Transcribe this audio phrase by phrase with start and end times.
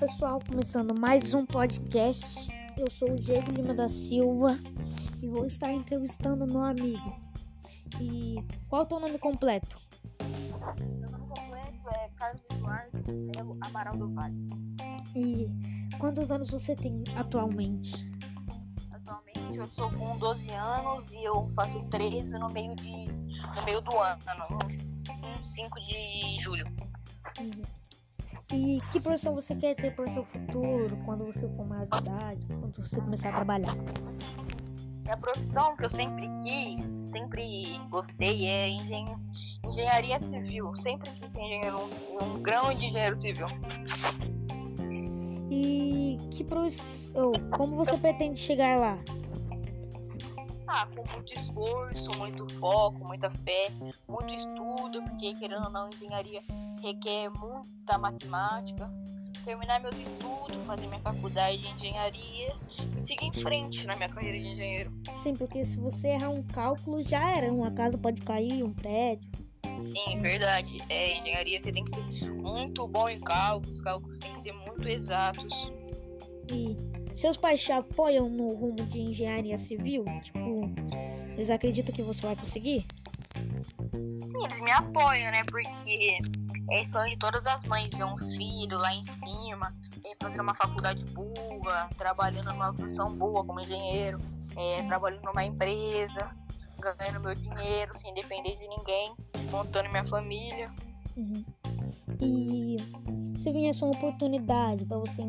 [0.00, 2.50] pessoal, começando mais um podcast.
[2.74, 4.58] Eu sou o Diego Lima da Silva
[5.22, 7.20] e vou estar entrevistando meu amigo.
[8.00, 8.36] E
[8.66, 9.78] qual é o teu nome completo?
[10.98, 14.34] Meu nome completo é Carlos Eduardo Melo Amaral do Vale.
[15.14, 15.50] E
[15.98, 17.92] quantos anos você tem atualmente?
[18.94, 23.82] Atualmente eu sou com 12 anos e eu faço 13 no meio, de, no meio
[23.82, 26.64] do ano, no 5 de julho.
[27.38, 27.79] Uhum.
[28.52, 31.98] E que profissão você quer ter para o seu futuro, quando você for maior de
[31.98, 33.74] idade, quando você começar a trabalhar?
[35.08, 39.06] A profissão que eu sempre quis, sempre gostei é engen
[39.64, 40.74] engenharia civil.
[40.76, 43.46] Sempre quis ser engenheiro, um, um grão de engenheiro civil.
[45.50, 48.98] E que profissão, como você pretende chegar lá?
[50.72, 53.72] Ah, com muito esforço, muito foco, muita fé,
[54.08, 56.40] muito estudo, porque querendo ou não, engenharia
[56.80, 58.88] requer muita matemática.
[59.44, 62.54] Terminar meus estudos, fazer minha faculdade de engenharia
[62.96, 64.92] e seguir em frente na minha carreira de engenheiro.
[65.10, 67.52] Sim, porque se você errar um cálculo, já era.
[67.52, 69.28] Uma casa pode cair, um prédio.
[69.82, 70.80] Sim, verdade.
[70.88, 74.52] É, engenharia você tem que ser muito bom em cálculos, os cálculos têm que ser
[74.52, 75.72] muito exatos.
[76.52, 76.89] E
[77.20, 80.04] seus pais te apoiam no rumo de engenharia civil?
[80.22, 80.38] Tipo,
[81.34, 82.86] eles acreditam que você vai conseguir?
[84.16, 85.42] Sim, eles me apoiam, né?
[85.50, 86.18] Porque
[86.70, 89.74] é sonho de todas as mães ver um filho lá em cima,
[90.20, 94.18] fazer uma faculdade boa, trabalhando numa profissão boa como engenheiro,
[94.56, 96.34] é, trabalhando numa empresa,
[96.78, 99.14] ganhando meu dinheiro sem depender de ninguém,
[99.50, 100.72] montando minha família.
[101.16, 101.44] Uhum.
[102.20, 102.76] E
[103.38, 105.22] se viesse uma oportunidade para você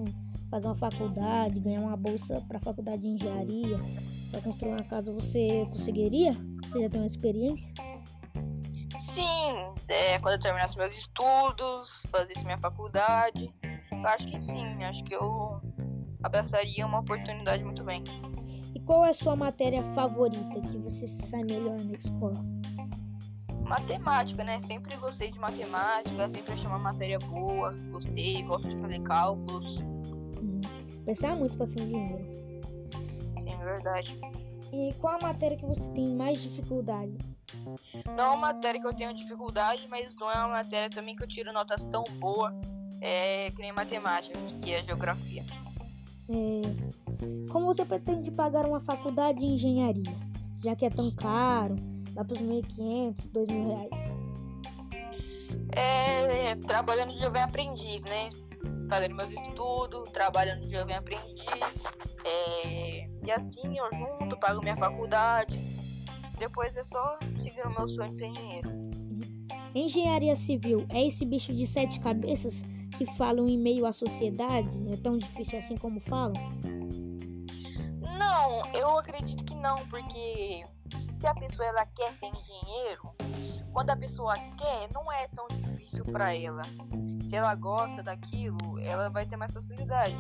[0.52, 3.80] fazer uma faculdade, ganhar uma bolsa para a faculdade de engenharia,
[4.30, 6.34] para construir uma casa, você conseguiria?
[6.62, 7.74] Você já tem uma experiência?
[8.98, 15.04] Sim, é, quando eu terminasse meus estudos, fazesse minha faculdade, eu acho que sim, acho
[15.06, 15.62] que eu
[16.22, 18.04] abraçaria uma oportunidade muito bem.
[18.76, 22.44] E qual é a sua matéria favorita que você se sai melhor na escola?
[23.68, 24.60] Matemática, né?
[24.60, 29.80] Sempre gostei de matemática, sempre achei uma matéria boa, gostei, gosto de fazer cálculos.
[31.06, 32.26] Pensar muito para ser engenheiro.
[33.40, 34.20] Sim, é verdade.
[34.72, 37.18] E qual a matéria que você tem mais dificuldade?
[38.06, 41.24] Não é uma matéria que eu tenho dificuldade, mas não é uma matéria também que
[41.24, 42.54] eu tiro notas tão boas
[43.02, 45.44] é, que nem matemática, que é geografia.
[46.30, 50.16] É, como você pretende pagar uma faculdade de engenharia,
[50.64, 51.76] já que é tão caro,
[52.14, 54.18] dá para os 1.500, 2.000 reais?
[55.74, 58.30] É, trabalhando de jovem aprendiz, né?
[58.92, 61.86] Fazendo meus estudos, trabalhando de jovem aprendiz.
[62.26, 65.58] É, e assim eu junto, pago minha faculdade.
[66.38, 68.70] Depois é só seguir o meu sonho de ser engenheiro.
[69.74, 72.64] Engenharia civil é esse bicho de sete cabeças
[72.98, 74.78] que falam em meio à sociedade?
[74.92, 76.34] É tão difícil assim como falam?
[78.20, 80.66] Não, eu acredito que não, porque
[81.16, 83.10] se a pessoa ela quer ser engenheiro,
[83.72, 86.64] quando a pessoa quer, não é tão difícil para ela
[87.24, 90.16] se ela gosta daquilo, ela vai ter mais facilidade.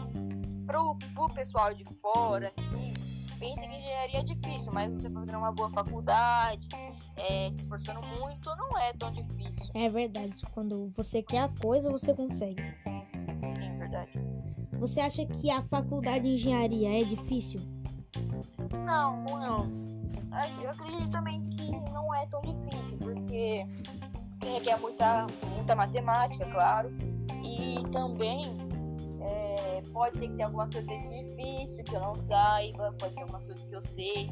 [0.66, 2.94] Pro, pro pessoal de fora, assim,
[3.40, 6.70] pensa que engenharia é difícil, mas você fazer uma boa faculdade,
[7.18, 9.72] é, se esforçando muito, não é tão difícil.
[9.74, 10.42] É verdade.
[10.54, 12.62] Quando você quer a coisa, você consegue.
[12.86, 14.12] É verdade.
[14.80, 17.60] Você acha que a faculdade de engenharia é difícil?
[18.86, 19.81] Não, não.
[20.62, 23.66] Eu acredito também que não é tão difícil, porque
[24.42, 26.90] requer muita, muita matemática, claro.
[27.44, 28.56] E também
[29.20, 33.46] é, pode ser que tenha algumas coisas difíceis que eu não saiba, pode ser algumas
[33.46, 34.32] coisas que eu sei.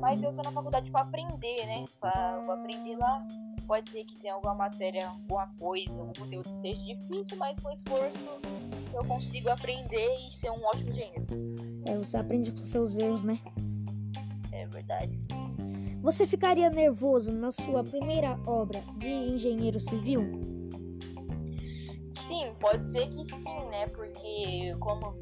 [0.00, 1.84] Mas eu tô na faculdade para aprender, né?
[2.00, 3.26] Pra, pra aprender lá.
[3.66, 7.70] Pode ser que tenha alguma matéria, alguma coisa, algum conteúdo que seja difícil, mas com
[7.70, 8.24] esforço
[8.94, 11.26] eu consigo aprender e ser um ótimo engenheiro.
[11.84, 13.40] É, você aprende com seus erros, né?
[14.66, 15.18] É verdade.
[16.02, 20.22] Você ficaria nervoso na sua primeira obra de engenheiro civil?
[22.10, 23.86] Sim, pode ser que sim, né?
[23.88, 25.12] Porque como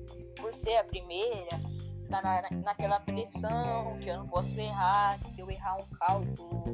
[0.41, 1.61] por ser a primeira,
[2.09, 6.65] tá na, naquela pressão que eu não posso errar, que se eu errar um cálculo,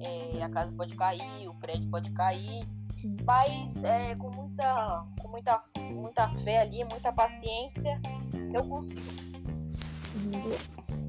[0.00, 2.66] é, a casa pode cair, o prédio pode cair.
[3.24, 5.60] Mas é, com muita, com muita,
[5.92, 8.00] muita fé ali, muita paciência,
[8.52, 9.35] eu consigo.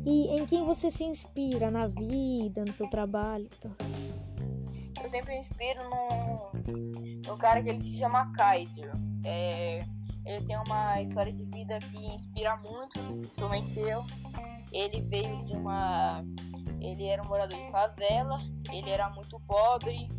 [0.06, 3.50] E em quem você se inspira na vida, no seu trabalho?
[5.02, 5.82] Eu sempre me inspiro
[7.26, 8.92] num cara que ele se chama Kaiser.
[9.26, 9.86] É,
[10.26, 14.06] ele tem uma história de vida que inspira muitos, principalmente eu.
[14.72, 16.24] Ele veio de uma.
[16.82, 18.40] Ele era um morador de favela,
[18.72, 20.10] ele era muito pobre,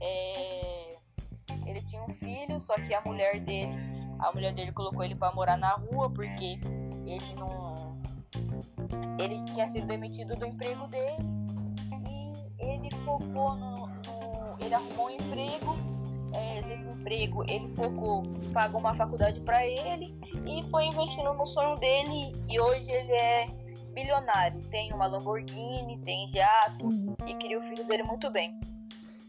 [0.00, 0.96] é,
[1.66, 3.76] ele tinha um filho, só que a mulher dele
[4.18, 6.58] A mulher dele colocou ele para morar na rua porque
[7.06, 7.85] ele não.
[9.18, 11.36] Ele tinha sido demitido do emprego dele
[12.08, 13.86] e ele focou no.
[13.86, 15.76] no ele arrumou um emprego.
[16.32, 18.22] É, nesse emprego ele focou,
[18.52, 20.14] pagou uma faculdade para ele
[20.44, 23.46] e foi investindo no sonho dele e hoje ele é
[23.94, 24.60] bilionário.
[24.70, 26.88] Tem uma Lamborghini, tem jato
[27.26, 28.58] e cria o filho dele muito bem.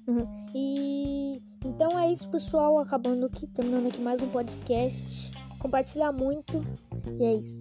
[0.07, 0.27] Uhum.
[0.53, 2.77] E então é isso, pessoal.
[2.79, 5.31] Acabando aqui, terminando aqui mais um podcast.
[5.59, 6.61] Compartilhar muito.
[7.19, 7.59] E é isso.